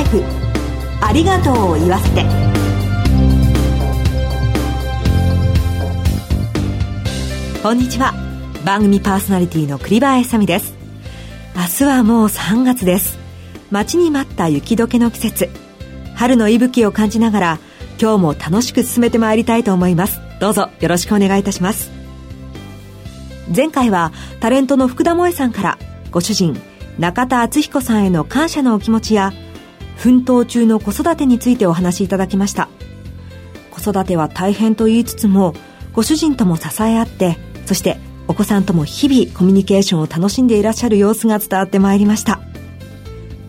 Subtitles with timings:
[0.00, 0.22] ライフ。
[1.02, 2.24] ありがとうを言わせて。
[7.62, 8.14] こんにちは。
[8.64, 10.74] 番組パーソナリティの栗林さみです。
[11.54, 13.18] 明日はもう3月です。
[13.70, 15.50] 待ちに待った雪解けの季節。
[16.14, 17.58] 春の息吹を感じながら
[18.00, 20.18] 今日も楽しく進めてまいりたいと思います。
[20.40, 21.90] どうぞよろしくお願いいたします。
[23.54, 25.78] 前回はタレントの福田萌さんから
[26.10, 26.58] ご主人
[26.98, 29.32] 中田敦彦さんへの感謝のお気持ちや
[30.00, 32.70] 奮闘中の子育てについてお話しいただきました。
[33.70, 35.52] 子育ては大変と言いつつも
[35.92, 37.36] ご主人とも支え合って
[37.66, 42.40] そしてお子さんとも日々コミュニケーションを楽しんでいらっしゃる様子が伝わってまいりました。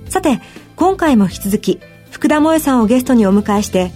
[0.10, 0.42] さて
[0.76, 3.94] 今回も引き続き福田萌さんをゲストにお迎えして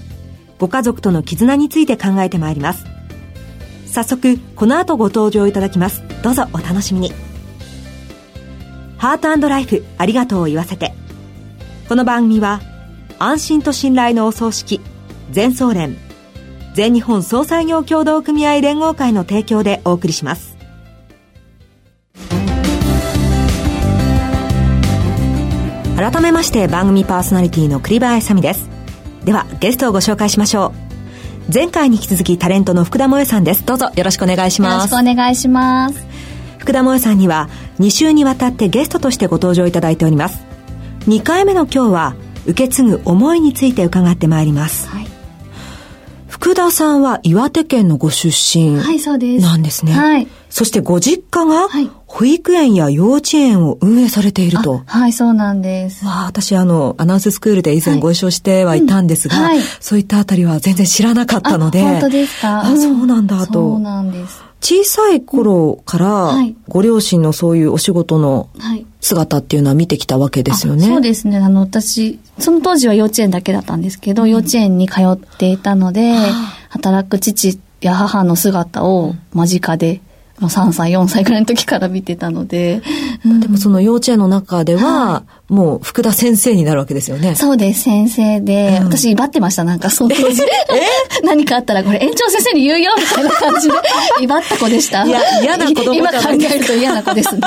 [0.57, 2.85] ご家族との絆について考えてまいります。
[3.85, 6.03] 早速この後ご登場いただきます。
[6.23, 7.11] どうぞお楽しみに。
[8.97, 10.93] ハートライフありがとうを言わせて。
[11.87, 12.61] この番組は
[13.19, 14.81] 安心と信頼のお葬式
[15.29, 15.95] 全総連
[16.73, 20.55] 全日本総裁業協同組合連合会の提供でお送りします。
[25.95, 28.67] 改めまして番組パーソナリティの栗林さみです。
[29.23, 30.73] ではゲストをご紹介しましょ
[31.49, 31.53] う。
[31.53, 33.63] 前回に引き続きタレントの福田萌さんです。
[33.63, 34.91] どうぞよろしくお願いします。
[34.91, 36.05] よろしくお願いします。
[36.65, 37.47] 福田萌さんには
[37.79, 40.44] 2週にわたってゲストとしてご登場いただいております
[41.07, 45.07] 2回目の今日は受け継ぐ思いについて伺ってまいります、はい、
[46.27, 51.67] 福田さんは岩手県のご出身はいそうですなんですね、はい、そしてご実家が
[52.07, 54.83] 保育園や幼稚園を運営されていると。
[54.85, 56.05] はい、そうなんです。
[56.05, 61.81] わあ、私あの、アナウンススクールで以前ご一緒してはいたんですが、はいうんはい、そういったあたりは全然知らなかったので。
[61.81, 62.61] 本当ですか？
[62.61, 63.53] あ、そうなんだと。
[63.53, 64.41] そうなんです。
[64.65, 66.31] 小さい頃から、
[66.67, 68.49] ご両親のそういうお仕事の
[68.99, 70.87] 姿っていうのは見てきたわけですよね。
[70.87, 71.37] そうですね。
[71.37, 76.15] あの、私、その当時は幼稚園だけだったんですけど、うん、幼稚園に通っていたので、
[76.69, 80.01] 働く父や母の姿を間近で
[80.41, 82.81] 3歳、4歳ぐらいの時から見てたので。
[83.25, 87.35] うん、でもその幼稚園の中では、はい、もう福田先生になるわけですよね。
[87.35, 88.79] そうです、先生で。
[88.81, 90.43] うん、私、威張ってました、なんか、その当時。
[90.43, 90.45] え？
[91.23, 93.73] 何かあったら、これ園長先生に言うよ、みたいな感じで、
[94.21, 95.05] 威張った子でした。
[95.05, 97.41] いや、嫌な子供今考えると嫌な子ですね。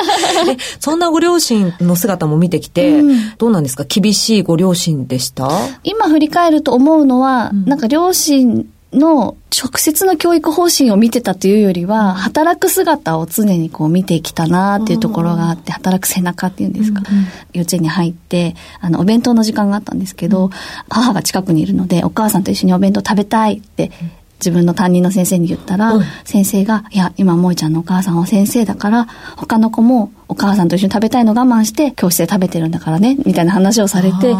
[0.80, 3.84] そんなご両親の姿も見てきて、うん、どうなんですか？
[3.88, 5.48] 厳しいご両親でした？
[5.82, 20.50] 今振り返ると思うのは、なんか両親の直接の教育方針を見てたというよりは、働く姿を常にこう見てきたなっていうところがあって、働く背中っていうんですか、うんうん、幼稚園に入って、あの、お弁当の時間があったんですけど、うん、
[20.88, 23.90] 母が近くにいるので、お母さんと一緒にお弁当食べたいって、
[24.38, 34.34] 自分の担任の先生に言ったら、うん、先生が、いや、今、萌ちゃんのお母さんは先生だから、他の子もお母さんと一緒に食べたいの我慢して、教室で食べてるんだからね、みたいな話をされて、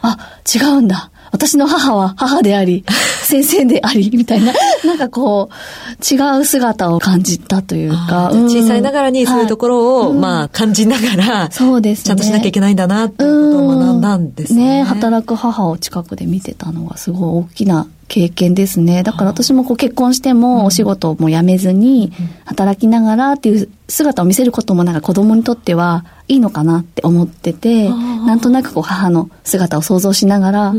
[0.00, 0.16] あ
[0.52, 1.10] 違うんだ。
[1.32, 2.84] 私の母は母であり、
[3.24, 4.52] 先生であり、みたいな、
[4.84, 8.30] なんかこう、違う姿を感じたというか。
[8.32, 14.78] 小さいながらにそういうところを、はい、まあ、感じながら、そうです、ね、ちゃんとしなきゃいけないんだな、っていうことを学んだんですね。
[14.78, 19.02] ね働く母を近くで見てたのがすごい大きな経験ですね。
[19.02, 22.12] だから私もこう結婚してもお仕事をもう辞めずに
[22.44, 30.74] 働きながらっていう姿を見せることもなんか子供にとってはいいのかなって思ってて、なんとなくこう母の姿を想像しながら、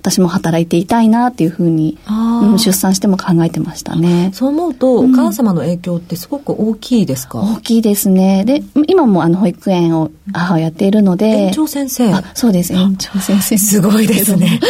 [0.00, 1.98] 私も働いていたいなっていうふうに、
[2.42, 4.30] うん、出産しても考えてましたね。
[4.32, 8.44] そう思うと、お母様の影響ってすごく大きいですか、大きいですね。
[8.44, 11.26] で、今もあの保育園を母はやっているので。
[11.26, 13.58] 園長先生そうです、園長先生。
[13.58, 14.60] すごいですね。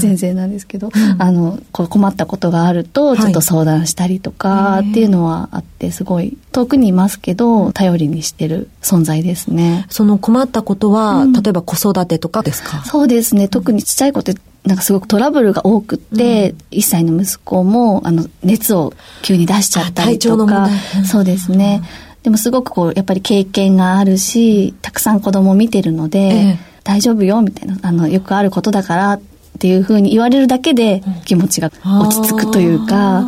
[0.00, 9.86] 先生なんですけど、 あの、こう困ったことがあると、ちょっと相談したりとかっていうのはあって、すごい遠くにいますけど、頼りにしてる存在ですね。
[9.90, 12.84] その困ったことは、例えば子育てとかですか？
[12.84, 13.48] そうですね。
[13.48, 14.34] 特にちっちゃい子って
[14.64, 18.92] なんかすごくトラブルが多くて、うん、1歳の息子もあの熱を
[19.22, 20.68] 急に出しちゃったりとか、
[21.06, 29.27] そうですね、うん、でもすごくこうやっぱり経験があるしたくさん子供を見てるので、ええ、大丈夫よみたいなあのよくあることだからって
[29.66, 33.26] いうふうに言われるだけで気持ちが落ち着くというか、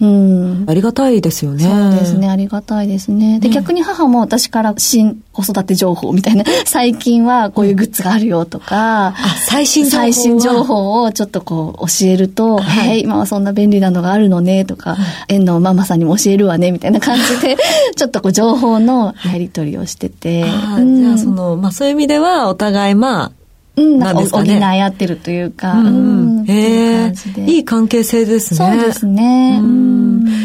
[0.00, 0.64] うん。
[0.68, 1.64] ありがたいですよね。
[1.64, 3.40] そうですね、ありがたいですね。
[3.40, 9.14] で、逆に母も私から新子育て情報みたいな、 最近はこういうグッズがあるよとか、あ、
[9.48, 14.96] 最新情報最新情報をちょっとこう教えると、はい、今はそんな便利なのがあるのねとか、
[15.28, 17.56] 園のママさんにも教えるわねみたいな感じで、
[17.96, 20.44] ちょっとこう情報のやり取りをしてて。
[20.76, 23.32] うん、じゃあその、まあそういう意味ではお互いまあ、
[23.78, 27.14] うん、なんか補い合ってるというか、うん、へえ、
[27.46, 28.58] いい関係性ですね。
[28.58, 29.60] そうですね。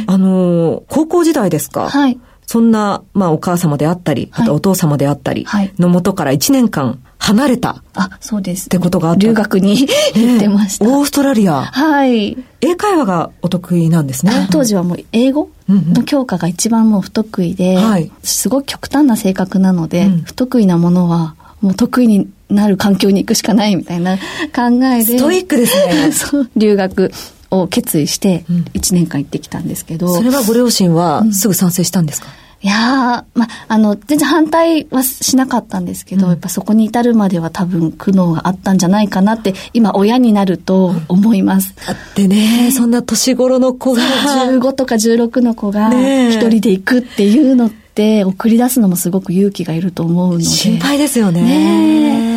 [0.07, 1.89] あの、高校時代ですか？
[1.89, 2.19] はい。
[2.45, 5.47] そんな、まあ、お母様であったり、あとお父様であったり、
[5.79, 7.81] のもとから1年間、離れた。
[7.95, 8.65] あ、そうです。
[8.65, 9.21] ってことがあった。
[9.21, 10.85] 留学に行ってました。
[10.85, 11.61] オーストラリア。
[11.61, 12.37] はい。
[12.59, 14.49] 英会話がお得意なんですね。
[14.51, 25.17] 当時はもう英語の教科が一番もう不得意で、はい、すごく極端な性格なので、うん、不得意なものはもう得意になる環境に行くしかないみたいな考えで。
[25.17, 26.11] ストイックですね。
[26.13, 27.11] そう、留学
[27.51, 30.15] を決意して1年間行ってきたんですけど。
[30.15, 41.75] それはご両親はすぐ賛成したんですか、うんいやー、ま、あの、全然反対はしなかったんですけど、うん、やっぱそこに至るまでは多分苦悩があったんじゃないかなって、今親になると思います。
[41.85, 44.01] だってね、そんな年頃の子が。
[44.01, 50.45] 15とか16の子が一人で行くっていうのって、送り出すのもすごく勇気がいると思うので。
[50.45, 51.41] 心配ですよね。
[51.41, 52.32] ね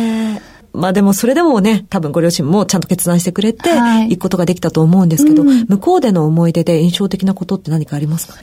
[0.77, 8.35] まあでもそれでもね、多分ご両親もちゃんと決断してくれて、行くことができたと思うんですけど、うん、向こうでの思い出で印象的なことって何かありますか？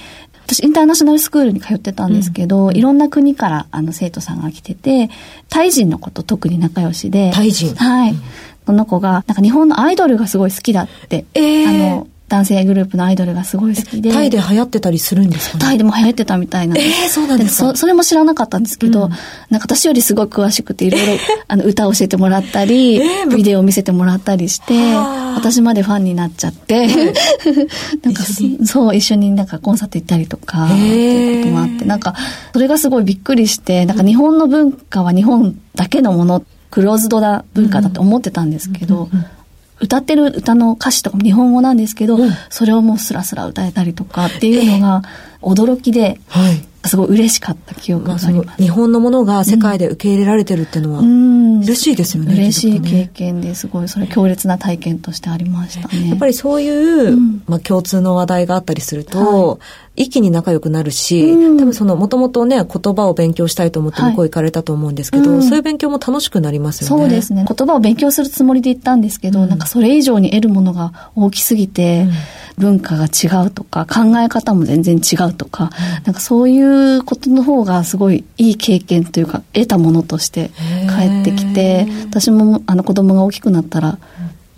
[0.46, 5.08] 私、インターナショナルスクールに通ってたんですけど、うん、いろんな国からあの生徒さんが来てて、
[5.48, 7.30] タイ人の子と特に仲良しで。
[7.32, 8.10] タイ人はい。
[8.10, 8.22] うん、
[8.66, 11.24] この子が、なんか日本のアイドルがすごい好きだって。
[11.32, 14.10] えー、あの、男性グループのアイドルがすごい好きで。
[14.10, 15.64] タイで流行ってたりするんですかね？
[15.64, 17.02] タイでも流行ってたみたいなんです。
[17.02, 17.70] えー、そうなんですか？
[17.70, 19.10] そそれも知らなかったんですけど、うん、
[19.50, 21.12] なんか私よりすごい詳しくて、いろいろ、
[21.46, 24.74] あの、歌を教えてもらったり、えー、ビデオを見せてもらったりして、
[25.36, 26.86] 私までファンになっちゃって、
[28.02, 28.24] なんか、
[28.64, 32.14] そう、一緒になんかコンサート行ったりとか、っていうこともあって、なんか、
[32.52, 39.26] それがすごいびっくりして、なんか日本の文化は日本だけのもの、クローズドな文化だと思ってたんですけど、うんうん
[39.80, 45.02] 歌ってる歌の歌詞とかも日本語なんですけど、うん、それをもうスラスラ歌えたりとかっていうのが
[45.42, 46.32] 驚きで、え。
[46.32, 48.62] ーはい、すごい嬉しかった記憶があります。
[48.62, 52.34] 日本のものが世界で受け入れられてるっていうのは、うん、嬉しいですよね。
[52.34, 56.10] 嬉しい経験ですごい、それ強烈な体験としてありましたね。
[56.10, 59.58] やっぱりそういう、うん、まあ共通の話題があったりすると、はい
[59.96, 67.02] 一気に仲良くなるし、うん、多分その、もともとね、言葉を勉強したいと思って向こう行かれたと思うんですけど、はいうん、そういう勉強も楽しくなりますよね。
[67.02, 67.44] そうですね。
[67.46, 72.08] 言葉を勉強するつもりで行ったんですけど、うん、なんかそれ以上に得るものが大きすぎて、
[72.56, 75.70] 文化が違うとか、考え方も全然違うとか、
[76.04, 76.60] なんかそうい
[76.96, 80.50] うことの方がすごいいい経験というか、得たものとして
[80.88, 83.98] 帰ってきて、私もあの子供が大きくなったら、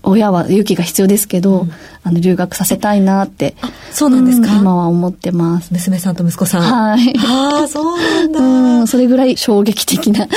[0.06, 1.73] 親は勇気が必要ですけど、うん、
[2.05, 3.55] あの留学させたいなって。
[3.91, 5.73] そうなんですか、うん、今は思ってます。
[5.73, 6.62] 娘さんと息子さん。
[6.62, 7.12] はい。
[7.19, 8.41] ああ、そうなんだ。
[8.41, 10.29] うん、それぐらい衝撃的な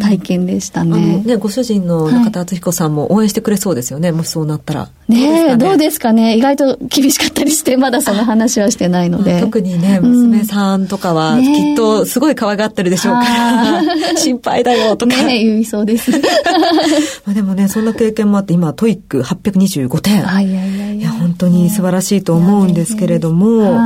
[0.00, 1.22] 体験でしたね。
[1.24, 4.88] ね、ご主人の中田敦彦さんも応援してくれそうですよね、はい、もしそうなったら。
[5.08, 6.36] ねえ、どうですかね？
[6.36, 9.40] 意外と厳しかったりして、まだその話はしてないので。
[9.40, 13.82] 特にね、娘さんとかは、きっとすごい可愛がってるでしょうから、
[14.16, 15.16] 心配だよとか。
[15.22, 16.10] ね言いそうです。
[17.24, 20.16] まあでもね、そんな経験もあって、今、 TOEIC825点。
[20.16, 23.80] いやいやいや、本当に素晴らしいと思うんですけれども、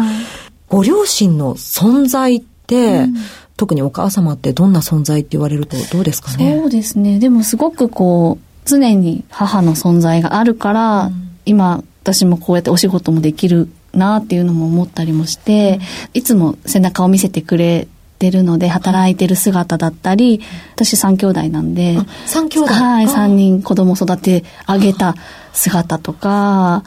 [0.68, 3.16] ご両親の存在って、うん、
[3.56, 6.56] 特にお母様ってどんな存在って言われるとどうですかね？
[6.58, 7.18] そうですね。
[7.18, 15.78] でもすごくこう、常に母の存在があるから、うん、今、私もこうやってお仕事もできるなっていうのも思ったりもして、
[16.14, 17.86] うん、いつも背中を見せてくれ
[18.22, 20.40] てるので、働いてる姿だったり、
[20.76, 22.72] 私三兄弟なんで、三兄弟。
[22.72, 25.16] はい、三人子供育て上げた
[25.52, 26.84] 姿とか、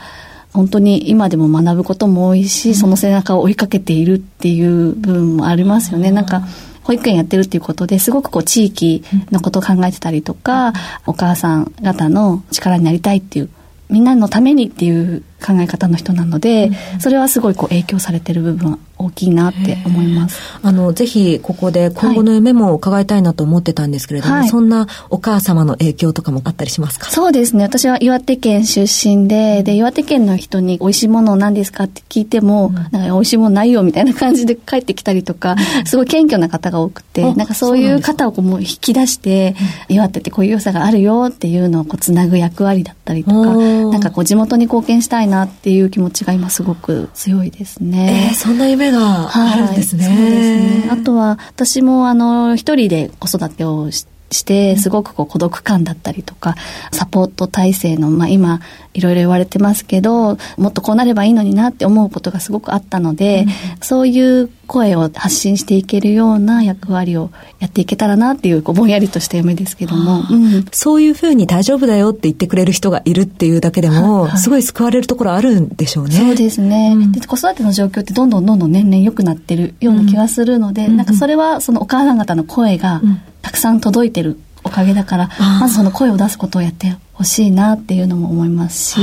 [0.54, 6.12] 本当に今でも学ぶことも多いし、その背中を追いかけているっていう部分もありますよね。
[6.12, 6.44] なんか、
[6.84, 10.72] 保育園やってるっていうことですごくこう地域のことを考えてたりとか、
[11.06, 13.50] お母さん方の力になりたいっていう、
[13.90, 20.40] みんなのためにっていう考え方の人なので、それはすごいこう影響されてる部分は大きいなって思います。
[20.62, 27.10] あの、ぜひここで今後の夢も伺いたいなと思ってたんですけれども、はい、そんなお母様の影響とかもあったりしますか？
[27.12, 27.64] そうですね。
[27.64, 39.56] 私は岩手県出身で、で、岩手県の人に美味しいもの何ですかって聞いても、うん、なんか美味しいものないよみたいな感じで帰ってきたりとか、すごい謙虚な方が多くて、なんかそういう方をこうもう引き出して、
[39.90, 48.30] 岩手ってこういう良さがあるよっていうのをこうつなぐ役割だったりとか、なんかこう地元に貢献したいなっていう気持ちが今すごく強いですね。
[48.32, 50.06] えー、そんな夢があるんですね。
[50.08, 50.90] はい、そうですね。
[50.92, 56.56] あとは私もあの一人で子育てをして、して、すごくこう孤独感だったりとか、
[56.92, 58.60] サポート体制の、まあ今、
[58.96, 63.48] いろいろ言われてますけど、もっとこうなればいいのになって思うことがすごくあったので、うん、
[63.82, 74.32] そういう声を発信していけるような役割をやっていけたらなっていう、こうぼんやりとした夢ですけども、うん、そういうふうに大丈夫だよって言ってくれる人がいるっていうだけでも、はい。
[74.32, 76.16] はい、すごい救われるところあるんでしょうね。
[76.16, 77.20] そうですね、うん、で。
[77.20, 83.02] 子育ての状況ってどんどんどんどん年々良くなってるような気がするので、なんかそれはそのお母さん方の声が
[83.42, 89.00] たくさん届いてるおかげだから、まずその声を出すことをやってほしいなっていうのも思いますし、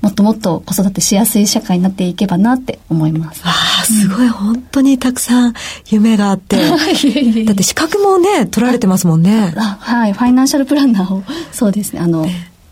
[0.00, 3.42] もっともっと子育てしやすい社会になっていけばなって思います。
[3.44, 3.50] あ
[3.82, 5.54] あ、すごい、本当にたくさん
[5.88, 6.56] 夢があって。
[7.44, 9.52] だって資格もね、取られてますもんね。
[9.56, 12.26] はい、ファイナンシャルプランナーを、そうですね、あの、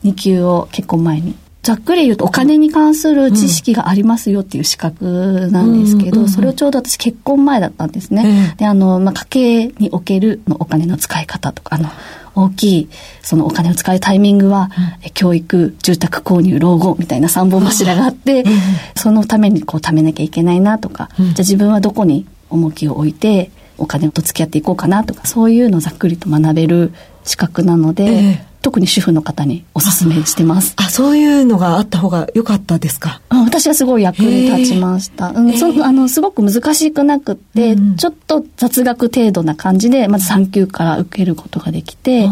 [0.04, 1.34] 2級を結構前に。
[1.62, 8.54] ざっくり言うとお金に関する知識がありますよっていう資格なんですけど、それをちょうど私結婚前だったんですね。
[8.56, 11.90] で、あの、まあ、家計におけるのお金の使い方とか、あの、
[12.36, 12.88] 大きい、
[13.22, 14.70] そのお金を使うタイミングは、
[15.02, 18.52] うん、教育、住宅購入、老後みたいな三本柱があって、うん、
[18.94, 26.92] そのためにこう貯めなきゃいけないなとか、うん、じゃあ自分はどこに重きを置いて、お金と付き合っていこうかなとか、そういうのをざっくりと学べる
[27.24, 30.74] 資格なので、えー特に主婦の方にお勧めしてます。
[30.74, 33.20] あ、そういうのがあった方が良かったですか？
[33.30, 35.28] 私はすごい役に立ちました。
[35.28, 42.28] うん、そあの、すごく難しくなくって、うん、ちょっと雑学程度な感じで、まず3級から受けることができて、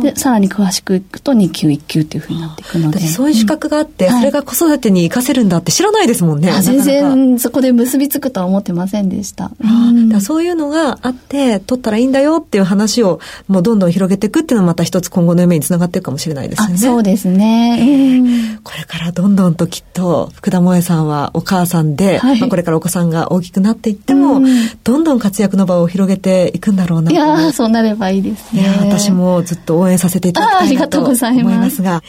[0.00, 3.00] で、さらに詳しくいくと2級、1級っていうふうになっていくので。
[3.00, 6.52] そういう資格があって、うん、それが子育てに活かせるんだって知らないですもんね。
[6.62, 9.50] 全然そこで結びつくとは思ってませんでした。
[9.60, 16.78] うん、そういうのがあって、取ったらいいんだよっていう話をもうどんどん広げていくっていうのはまた一つ今後の夢につながっていくかもしれないですよね。
[16.78, 18.58] そうですね。
[18.62, 24.40] これからどんどんときっと福田萌さんはお母さんで、はい、まあ、これからお子さんが大きくなっていっても、
[24.84, 27.10] どんどん活躍の場を広げていくんだろうな。
[27.10, 28.64] いやそうなればいいですね。
[28.80, 31.10] 私もずっと応援させていただきたいなと思
[31.50, 32.02] いますが、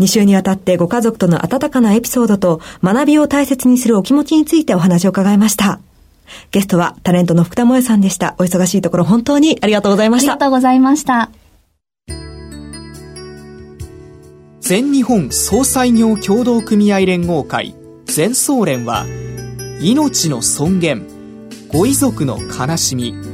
[0.00, 5.80] 2週にわたってご家族との温かなエピソードと学びを大切にするお気持ちについてお話を伺いました。
[6.50, 8.34] ゲストはタレントの福田萌さんでした。
[8.38, 10.32] お忙しいところ本当にありがとうございました。
[10.32, 11.30] ありがとうございました。
[14.60, 17.74] 全日本総裁業協同組合連合会
[18.06, 19.04] 全総連は
[19.80, 21.06] 命の尊厳
[21.68, 23.33] ご遺族の悲しみ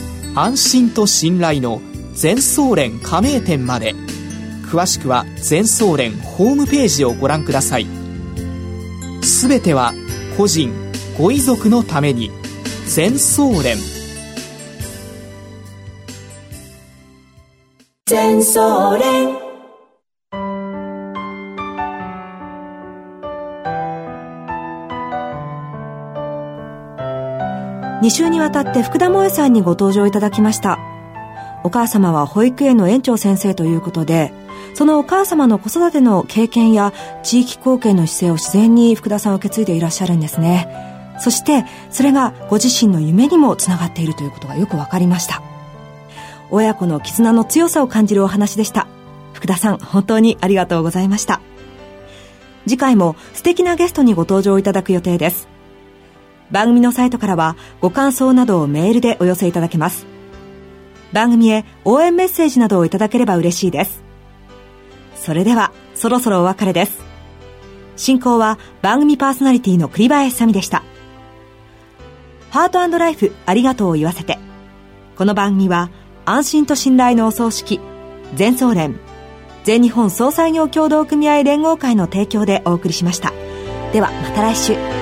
[0.35, 1.81] 安心と信頼の
[2.13, 3.95] 全総連加盟店まで。
[4.71, 7.87] 詳しくは全総連ホームページをご覧ください。
[9.21, 9.93] すべては
[10.37, 10.73] 個人
[11.17, 12.31] ご遺族のために。
[12.85, 13.77] 全総連。
[18.05, 19.40] 全総連。
[28.01, 30.79] 2週にわたって福田萌さんにご登場いただきました。
[31.63, 34.33] お母様は保育園の園長先生ということで、
[34.73, 40.67] そのお母様の子育ての経験や地域貢献の姿勢を自然に福田さんを受け継いでいらっしゃるんですね。
[41.19, 45.43] そして、それがご自身の夢にもつながっているということがよくわかりました。
[46.49, 48.87] 親子の絆の強さを感じるお話でした。
[49.33, 51.39] 福田さん、本当にありがとうございました。
[52.67, 55.50] 次回も素敵なゲストにご登場いただく予定です。
[56.51, 60.05] 番組のサイトからはご感想などをメールでお寄せいただけます。
[61.13, 64.03] 番組へ応援メッセージなどをいただければ嬉しいです。
[65.15, 66.99] それでは、そろそろお別れです。
[67.95, 70.83] 進行は番組パーソナリティの栗林さみでした。
[72.49, 74.39] ハートライフありがとうを言わせて。
[75.15, 75.89] この番組は
[76.25, 77.79] 安心と信頼のお葬式、
[78.35, 78.99] 全総連、
[79.63, 83.31] 全日本総裁業協同組合連合会の提供でお送りしました。
[83.93, 85.00] ではまた来週。